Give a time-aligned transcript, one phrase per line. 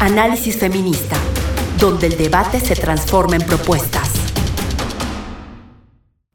[0.00, 1.16] Análisis Feminista,
[1.78, 4.12] donde el debate se transforma en propuestas.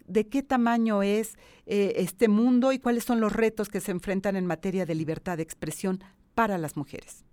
[0.07, 4.35] ¿De qué tamaño es eh, este mundo y cuáles son los retos que se enfrentan
[4.35, 6.03] en materia de libertad de expresión
[6.33, 7.23] para las mujeres?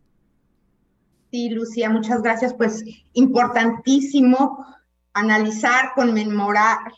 [1.31, 2.53] Sí, Lucía, muchas gracias.
[2.53, 2.85] Pues
[3.15, 4.65] importantísimo
[5.15, 6.93] analizar, conmemorar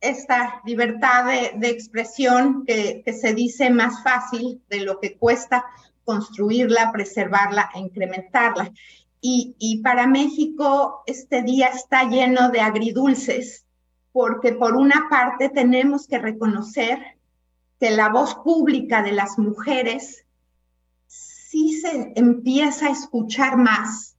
[0.00, 5.64] esta libertad de, expresión que, se dice más fácil de lo que cuesta
[6.04, 8.72] construirla, preservarla e incrementarla.
[9.20, 13.64] Y, y, para México este día está lleno de agridulces,
[14.12, 16.98] porque por una parte tenemos que reconocer
[17.78, 20.24] que la voz pública de las mujeres
[21.06, 24.16] sí se empieza a escuchar más,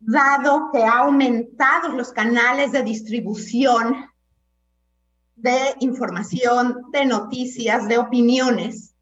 [0.00, 4.10] dado que ha aumentado los canales de distribución
[5.36, 8.94] de información, de noticias, de opiniones,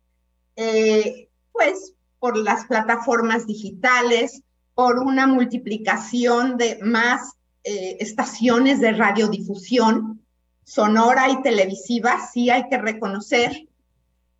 [0.57, 1.28] eh,
[1.59, 4.43] pues por las plataformas digitales,
[4.75, 7.33] por una multiplicación de más
[7.65, 10.23] eh, estaciones de radiodifusión
[10.65, 13.67] sonora y televisiva, sí hay que reconocer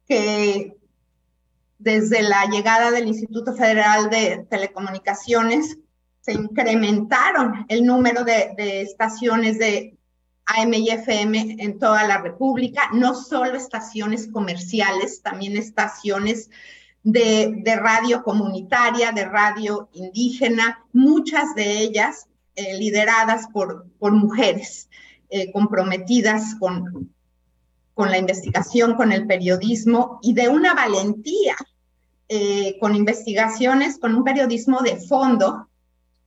[0.07, 0.77] que
[1.79, 5.77] desde la llegada del Instituto Federal de Telecomunicaciones
[6.21, 9.99] se incrementaron el número de, de estaciones de
[10.47, 16.49] AM y FM en toda la República, no solo estaciones comerciales, también estaciones
[17.03, 24.89] de, radio comunitaria, de radio indígena, muchas de ellas eh, lideradas por, por mujeres
[25.31, 27.13] eh, comprometidas con,
[27.95, 31.57] con la investigación, con el periodismo y de una valentía
[32.29, 35.69] eh, con investigaciones, con un periodismo de fondo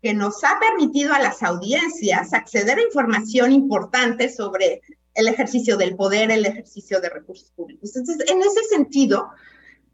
[0.02, 4.82] que nos ha permitido a las audiencias acceder a información importante sobre
[5.14, 7.96] el ejercicio del poder, el ejercicio de recursos públicos.
[7.96, 9.30] Entonces, en ese sentido,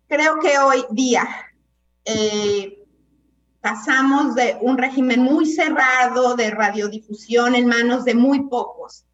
[0.07, 1.27] creo que hoy día
[2.05, 2.85] eh,
[3.61, 9.05] pasamos de un régimen muy cerrado de radiodifusión en manos de muy pocos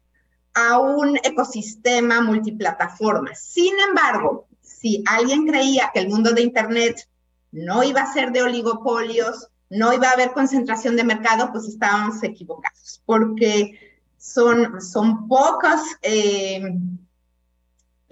[0.54, 3.34] a un ecosistema multiplataforma.
[3.34, 7.08] Sin embargo, si alguien creía que el mundo de Internet
[7.50, 12.22] no iba a ser de oligopolios, no iba a haber concentración de mercado, pues estábamos
[12.22, 16.62] equivocados, porque son, son pocos eh,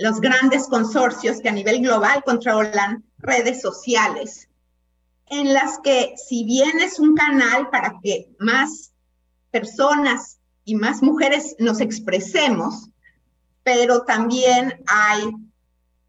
[0.03, 4.49] los grandes consorcios que a nivel global controlan redes sociales,
[5.27, 8.93] en las que si bien es un canal para que más
[9.53, 12.89] personas y más mujeres nos expresemos,
[13.63, 15.31] pero también hay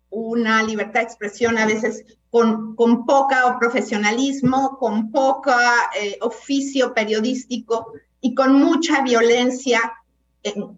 [0.10, 7.94] una libertad de expresión a veces con, con poca profesionalismo, con poca eh, oficio periodístico
[8.22, 9.80] y con mucha violencia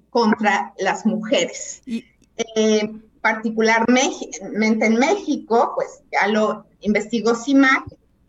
[0.09, 1.81] contra las mujeres.
[2.38, 2.91] Eh,
[3.22, 7.85] particularmente en México, pues ya lo investigó CIMAC,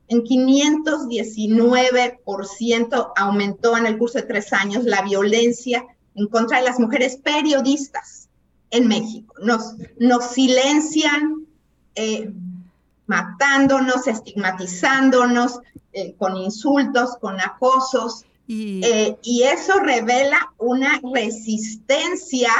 [0.08, 5.84] en 519% aumentó en el curso de tres años la violencia
[6.14, 8.28] en contra de las mujeres periodistas
[8.70, 9.34] en México.
[9.42, 11.46] Nos, nos silencian
[11.94, 12.32] eh,
[13.06, 15.60] matándonos, estigmatizándonos
[15.92, 18.24] eh, con insultos, con acosos.
[18.46, 18.82] Y...
[18.84, 22.50] Eh, y eso revela una resistencia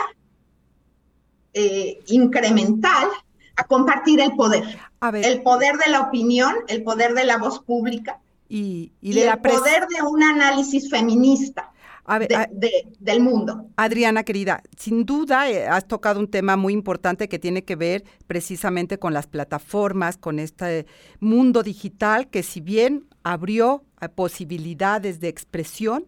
[2.06, 3.08] incremental
[3.56, 4.64] a compartir el poder.
[5.12, 10.02] El poder de la opinión, el poder de la voz pública y, el poder de
[10.02, 11.72] un análisis feminista
[13.00, 13.66] del mundo.
[13.76, 18.04] Adriana, querida, sin duda eh, has tocado un tema muy importante que tiene que ver
[18.26, 20.86] precisamente con las plataformas, con este
[21.18, 26.06] mundo digital que si bien abrió eh, posibilidades de expresión,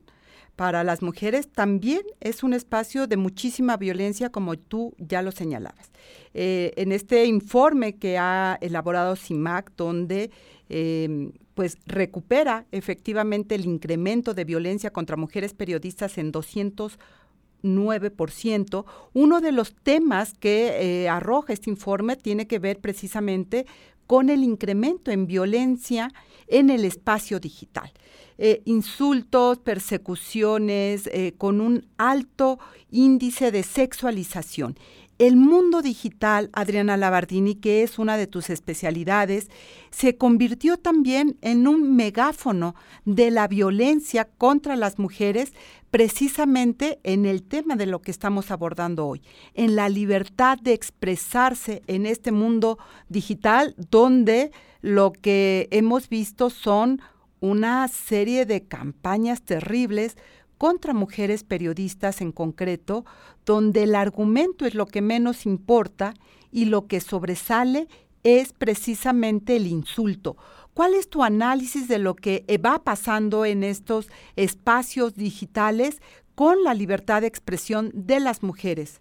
[0.59, 5.93] para las mujeres también es un espacio de muchísima violencia, como tú ya lo señalabas.
[6.35, 10.33] Eh, en este informe que ha elaborado CIMAC, donde
[10.69, 18.85] em, pues recupera efectivamente el incremento de violencia contra mujeres periodistas en 209%.
[19.13, 23.65] Uno de los temas que eh, arroja este informe tiene que ver precisamente
[24.09, 26.11] con el incremento en violencia
[26.49, 27.93] en el espacio digital.
[28.41, 34.79] Eh, insultos, persecuciones, eh, con un alto índice de sexualización.
[35.19, 39.51] El mundo digital, Adriana Labardini, que es una de tus especialidades,
[39.91, 45.53] se convirtió también en un megáfono de la violencia contra las mujeres,
[45.91, 49.21] precisamente en el tema de lo que estamos abordando hoy,
[49.55, 57.03] en la libertad de expresarse en este mundo digital, donde lo que hemos visto son
[57.41, 60.17] una serie de campañas terribles
[60.59, 63.05] contra mujeres periodistas en concreto,
[63.47, 66.15] donde el argumento es lo que menos importa
[66.51, 67.89] y lo que sobresale
[68.25, 70.37] es precisamente el insulto.
[70.75, 76.01] ¿Cuál es tu análisis de lo que va pasando en estos espacios digitales
[76.35, 79.01] con la libertad de expresión de las mujeres?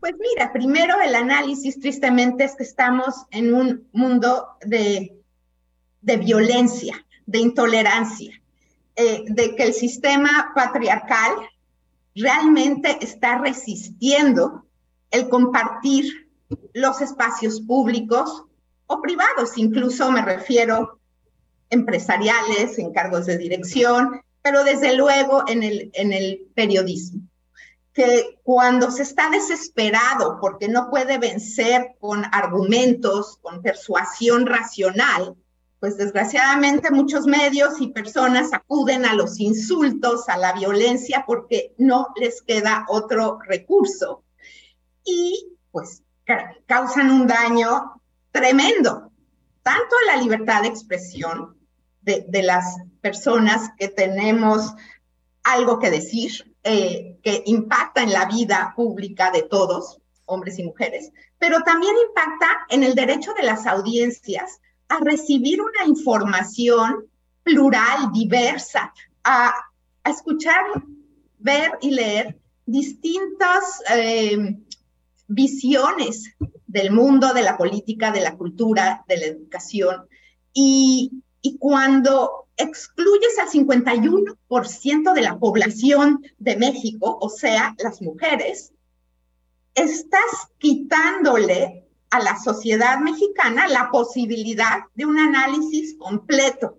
[0.00, 5.18] Pues mira, primero el análisis tristemente es que estamos en un mundo de,
[6.02, 8.40] violencia, de intolerancia,
[8.96, 11.32] eh, de que el sistema patriarcal
[12.14, 14.64] realmente está resistiendo
[15.10, 16.30] el compartir
[16.72, 18.44] los espacios públicos
[18.86, 21.00] o privados, incluso me refiero
[21.68, 27.20] empresariales, encargos de dirección, pero desde luego en el, en el periodismo.
[27.92, 35.36] Que cuando se está desesperado porque no puede vencer con argumentos, con persuasión racional,
[35.80, 42.08] pues desgraciadamente muchos medios y personas acuden a los insultos, a la violencia, porque no
[42.16, 44.24] les queda otro recurso.
[45.04, 46.02] Y pues
[46.66, 48.02] causan un daño
[48.32, 49.12] tremendo,
[49.62, 51.56] tanto a la libertad de expresión
[52.02, 54.74] de, las personas que tenemos
[55.44, 61.12] algo que decir, eh, que impacta en la vida pública de todos, hombres y mujeres,
[61.38, 67.06] pero también impacta en el derecho de las audiencias a recibir una información
[67.42, 68.92] plural, diversa,
[69.24, 69.52] a,
[70.04, 70.64] escuchar,
[71.38, 74.56] ver y leer distintas eh,
[75.26, 76.34] visiones
[76.66, 80.08] del mundo, de la política, de la cultura, de la educación.
[80.54, 81.22] Y
[81.58, 88.72] cuando excluyes al 51% de la población de México, o sea, las mujeres,
[89.74, 96.78] estás quitándole a la sociedad mexicana la posibilidad de un análisis completo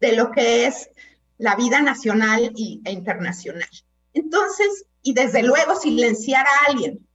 [0.00, 0.90] de lo que es
[1.38, 2.52] la vida nacional
[2.84, 3.68] e internacional.
[4.12, 7.06] Entonces, y desde luego silenciar a alguien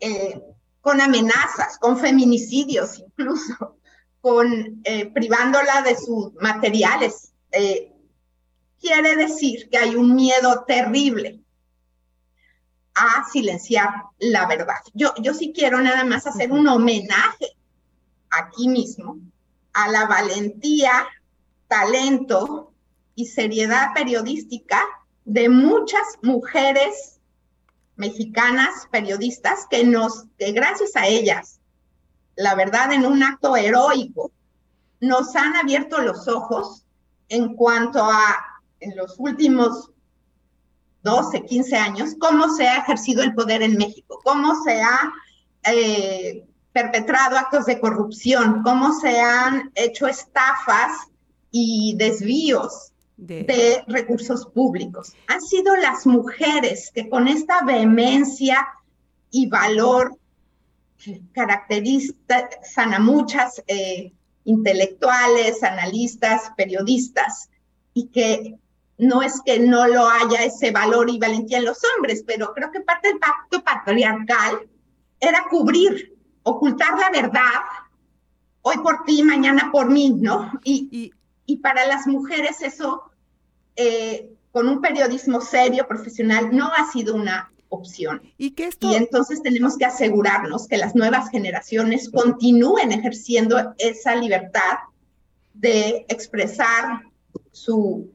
[0.00, 0.40] eh,
[0.80, 3.78] con amenazas, con feminicidios incluso,
[4.20, 7.92] con eh, privándola de sus materiales, eh,
[8.80, 11.41] quiere decir que hay un miedo terrible
[12.94, 14.76] a silenciar la verdad.
[14.94, 17.56] Yo, yo sí quiero nada más hacer un homenaje
[18.30, 19.18] aquí mismo
[19.72, 21.06] a la valentía,
[21.68, 22.72] talento
[23.14, 24.82] y seriedad periodística
[25.24, 27.20] de muchas mujeres
[27.96, 31.60] mexicanas periodistas que nos, que gracias a ellas,
[32.36, 34.32] la verdad en un acto heroico,
[35.00, 36.84] nos han abierto los ojos
[37.28, 38.36] en cuanto a
[38.80, 39.90] en los últimos
[41.02, 45.12] 12, 15 años, cómo se ha ejercido el poder en México, cómo se ha
[45.64, 50.92] eh, perpetrado actos de corrupción, cómo se han hecho estafas
[51.50, 53.84] y desvíos de...
[53.86, 55.12] recursos públicos.
[55.28, 58.66] Han sido las mujeres que con esta vehemencia
[59.30, 60.16] y valor
[60.98, 64.12] que caracterizan a muchas eh,
[64.44, 67.50] intelectuales, analistas, periodistas,
[67.94, 68.58] y que
[69.02, 72.70] no es que no lo haya ese valor y valentía en los hombres, pero creo
[72.70, 74.68] que parte del pacto patriarcal
[75.18, 77.60] era cubrir, ocultar la verdad,
[78.62, 80.52] hoy por ti, mañana por mí, ¿no?
[80.62, 81.12] Y,
[81.46, 83.02] y, para las mujeres eso,
[83.74, 88.22] eh, con un periodismo serio, profesional, no ha sido una opción.
[88.38, 88.88] Y, que esto...
[88.88, 94.78] y entonces tenemos que asegurarnos que las nuevas generaciones continúen ejerciendo esa libertad
[95.54, 97.02] de expresar
[97.50, 98.08] su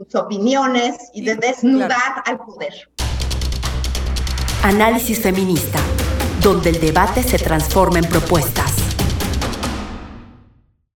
[0.00, 2.72] sus opiniones y de desnudar al poder.
[4.62, 5.78] Análisis feminista,
[6.42, 8.79] donde el debate se transforma en propuestas.